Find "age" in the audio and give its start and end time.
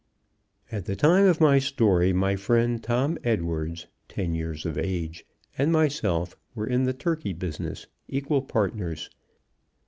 4.75-5.27